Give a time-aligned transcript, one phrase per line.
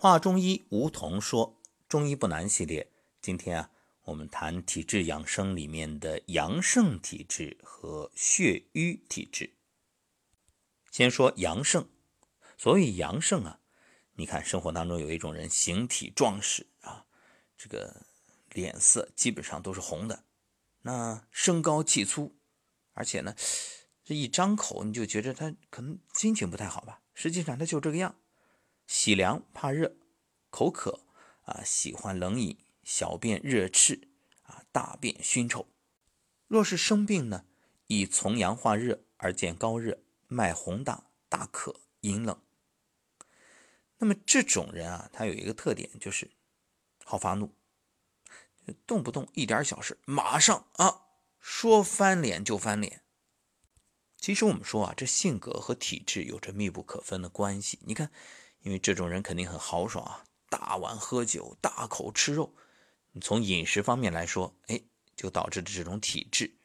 [0.00, 2.92] 话中医，梧桐说中医不难系列。
[3.20, 3.70] 今天啊，
[4.04, 9.56] 我们谈体质养生里面的阳盛体质和血瘀体质。
[10.92, 11.88] 先说阳盛，
[12.56, 13.58] 所谓阳盛啊，
[14.12, 17.06] 你看生活当中有一种人形体壮实啊，
[17.56, 18.06] 这个
[18.52, 20.22] 脸色基本上都是红的，
[20.82, 22.36] 那身高气粗，
[22.92, 23.34] 而且呢，
[24.04, 27.02] 这一张口你就觉得他可能心情不太好吧？
[27.14, 28.14] 实际上他就这个样。
[28.88, 29.94] 喜凉怕热，
[30.48, 31.04] 口渴
[31.42, 34.08] 啊，喜欢冷饮，小便热赤
[34.44, 35.68] 啊，大便熏臭。
[36.46, 37.44] 若是生病呢，
[37.88, 42.42] 以从阳化热而见高热，脉洪大，大渴，饮冷。
[43.98, 46.30] 那么这种人啊，他有一个特点，就是
[47.04, 47.54] 好发怒，
[48.86, 51.02] 动不动一点小事，马上啊
[51.38, 53.02] 说翻脸就翻脸。
[54.16, 57.78] 其实我们说啊，这性格和体质有着密不可分的关系。
[57.82, 58.10] 你看。
[58.60, 62.54] 因为这种人肯定很豪爽啊，大碗喝酒，大口吃肉。
[63.12, 64.80] 你从饮食方面来说，哎，
[65.16, 66.58] 就导致的这种体质。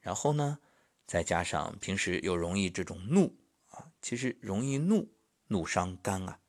[0.00, 0.58] 然后呢，
[1.06, 5.14] 再加上平时又容易这种怒啊，其实容易怒，
[5.46, 6.40] 怒伤肝啊。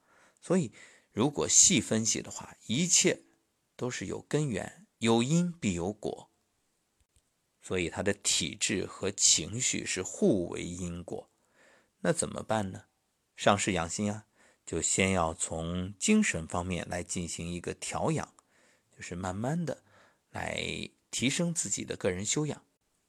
[0.42, 0.72] 所以
[1.12, 3.24] 如果细分析的话，一切
[3.76, 6.32] 都是有根源，有因必有果。
[7.62, 11.30] 所以他的体质和情绪是互为因果。
[12.00, 12.86] 那怎么办呢？
[13.36, 14.28] 上是养心啊。
[14.70, 18.36] 就先要从精神方面来进行一个调养，
[18.96, 19.82] 就是慢慢的
[20.30, 22.64] 来提升自己的个人修养。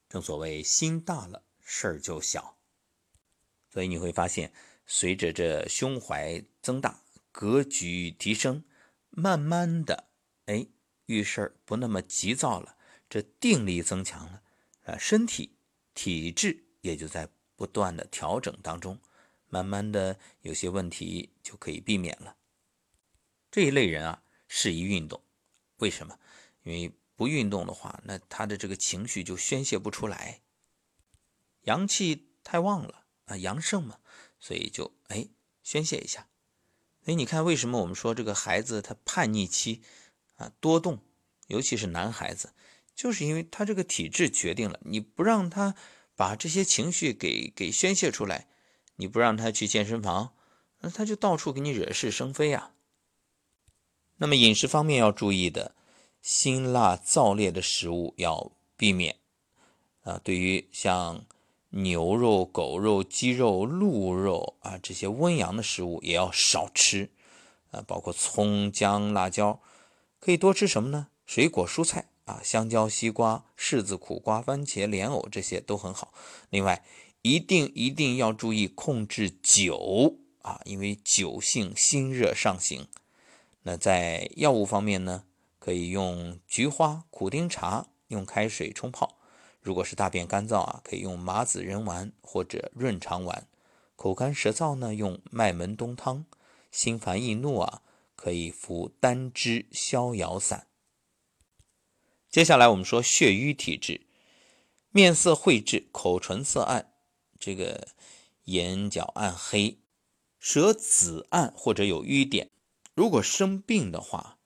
[0.09, 2.57] 正所谓心大了，事儿就小。
[3.69, 4.55] 所以你会发现，
[4.87, 8.65] 随着这胸怀增大，格局提升，
[9.11, 10.09] 慢慢的，
[10.47, 10.67] 哎，
[11.05, 14.43] 遇事儿不那么急躁了，这定力增强了，
[14.87, 15.59] 啊，身体
[15.93, 18.99] 体质也就在不断的调整当中。
[19.51, 22.37] 慢慢的，有些问题就可以避免了。
[23.51, 25.23] 这一类人啊，适宜运动。
[25.79, 26.19] 为什么？
[26.63, 30.41] 因为不运动的话，那他的这个情绪就宣泄不出来，
[31.63, 33.99] 阳气太旺了啊，阳盛嘛，
[34.39, 35.29] 所以就哎
[35.63, 36.29] 宣泄一下。
[37.07, 39.83] 哎，你看为什么我们说这个孩子他叛逆期
[40.37, 41.03] 啊多动，
[41.49, 42.53] 尤其是男孩子，
[42.95, 45.75] 就是因为他这个体质决定了，你不让他
[46.15, 48.47] 把这些情绪给给宣泄出来。
[49.01, 50.35] 你不让他去健身房，
[50.81, 52.73] 那他就到处给你惹是生非啊。
[54.19, 55.75] 那么饮食方面要注意的，
[56.21, 59.17] 辛辣燥烈的食物要避免
[60.03, 60.21] 啊。
[60.23, 61.25] 对于像
[61.71, 67.09] 牛肉、狗肉、鸡肉、鹿肉啊这些温阳的食物也要少吃
[67.71, 67.83] 啊。
[67.87, 69.63] 包括葱、姜、辣椒，
[70.19, 71.09] 可以多吃什么呢？
[71.25, 76.13] 水果、蔬菜啊，香蕉、西瓜、柿子、苦瓜、番茄、莲藕这些都很好。
[76.51, 76.85] 另外。
[77.23, 82.89] 一定一定要注意控制酒啊，因为酒性心热上行。
[83.63, 85.25] 那在药物方面呢，
[85.59, 89.19] 可以用菊花、苦丁茶，用开水冲泡。
[89.61, 93.47] 如果是大便干燥啊，可以用麻子仁丸或者润肠丸。
[93.97, 96.25] 口干舌燥呢，用麦门冬汤。
[96.71, 97.83] 心烦易怒啊，
[98.17, 100.69] 可以服丹栀逍遥散。
[102.31, 104.07] 接下来我们说血瘀体质，
[104.91, 106.90] 面色晦滞，口唇色暗。
[107.41, 107.89] 这个
[108.45, 109.79] 眼角暗黑，
[110.39, 112.51] 舌紫暗或者有瘀点，
[112.95, 114.39] 如果生病的话，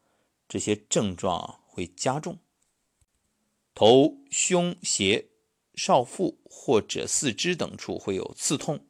[0.49, 2.39] 这些症状会加重。
[3.75, 5.31] 头、胸、胁、
[5.75, 8.87] 少腹或者四肢等处会有刺痛，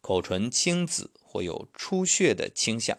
[0.00, 2.98] 口唇青紫或有出血的倾向，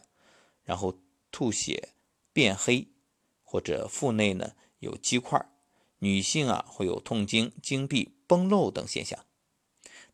[0.63, 0.97] 然后
[1.29, 1.89] 吐血
[2.31, 2.88] 变黑，
[3.43, 5.51] 或者腹内呢有积块，
[5.97, 9.25] 女性啊会有痛经、经闭、崩漏等现象。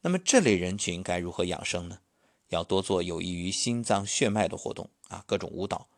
[0.05, 1.97] 那么这类人群该如何养生呢？
[2.49, 5.89] 要多做有益于心脏血脉的活动啊，各种舞蹈、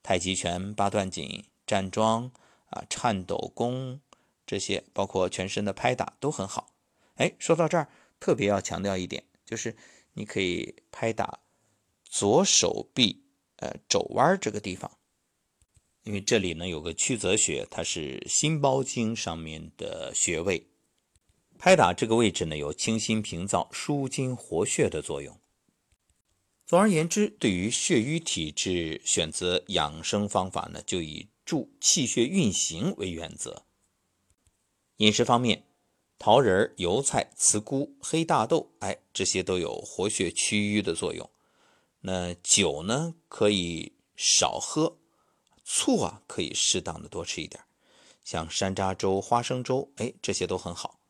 [0.00, 2.30] 太极拳、八段锦、站桩
[2.70, 4.00] 啊、颤抖功
[4.46, 6.72] 这些，包括全身的拍打都很好。
[7.16, 7.88] 哎，说到这儿，
[8.20, 9.74] 特别要强调一点，就是
[10.12, 11.40] 你可以拍打
[12.04, 13.24] 左手臂
[13.56, 14.88] 呃肘弯这个地方，
[16.04, 20.67] 因为这里呢有个曲泽穴，它是心包经上面的穴位。
[21.58, 25.38] 拍打这个位置呢，有清心平燥、舒筋活血的作用。
[26.64, 33.64] 总而言之，对于血瘀体质，选择养生方法呢，就以助气血运行为原则。
[34.98, 35.64] 饮食方面，
[36.18, 41.28] 桃仁、油菜、茨菇、黑大豆，哎，这些都有活血祛瘀的作用。
[42.02, 44.98] 那酒呢，可以少喝；
[45.64, 47.64] 醋啊，可以适当的多吃一点。
[48.22, 51.00] 像山楂粥、花生粥，哎，这些都很好。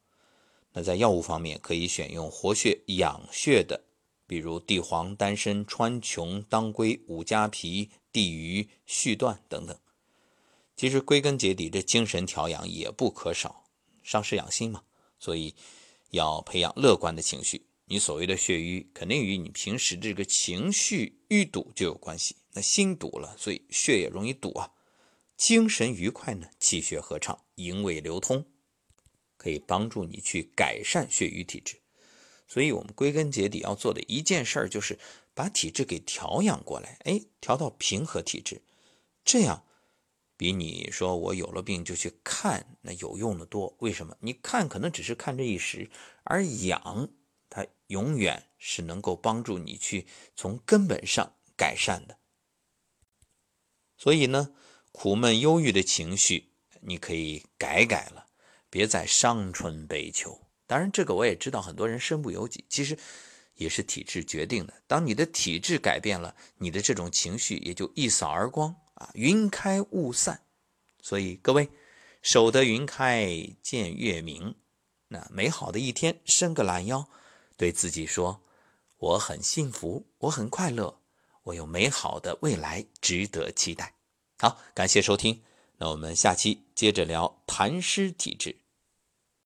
[0.83, 3.85] 在药物方面，可以选用活血养血的
[4.27, 9.77] 比如地黄、丹参、川穹、当归、五加皮、地榆、续断等等。
[10.77, 13.65] 其实归根结底，这精神调养也不可少，
[14.03, 14.83] 伤势养心嘛。
[15.19, 15.55] 所以
[16.11, 17.67] 要培养乐观的情绪。
[17.87, 22.37] 你所谓的血瘀，肯定与你平时这个情绪淤堵就有关系。
[22.53, 24.71] 那心堵了，所以血也容易堵啊。
[25.37, 28.45] 精神愉快呢，气血和畅，营卫流通，
[29.39, 31.81] 可以帮助你去改善血瘀体质。
[32.47, 34.99] 所以，我们归根结底要做的一件事儿，就是
[35.33, 38.61] 把体质给调养过来，哎，调到平和体质，
[39.25, 39.65] 这样
[40.37, 43.75] 比你说我有了病就去看那有用的多。
[43.79, 44.15] 为什么？
[44.21, 45.91] 你看可能只是看这一时，
[46.25, 47.09] 而养。
[47.51, 50.07] 它永远是能够帮助你去
[50.37, 52.19] 从根本上改善的。
[53.97, 54.55] 所以呢，
[54.93, 56.53] 苦闷忧郁的情绪
[56.83, 58.28] 你可以改改了，
[58.71, 60.41] 别再伤春悲秋。
[60.67, 62.99] 当然，这个我也知道很多人身不由己，其实
[63.55, 64.75] 也是体质决定的。
[64.87, 70.43] 当你的体质改变了，你的这种情绪也就一扫而光啊，云开雾散。
[71.01, 71.71] 所以各位，
[72.21, 73.27] 守得云开
[73.63, 74.57] 见月明，
[75.09, 77.09] 那美好的一天，伸个懒腰。
[77.57, 78.43] 对自己说
[78.99, 81.01] ：“我很幸福，我很快乐，
[81.45, 83.95] 我有美好的未来值得期待。”
[84.39, 85.43] 好，感谢收听，
[85.79, 88.57] 那我们下期接着聊痰湿体质。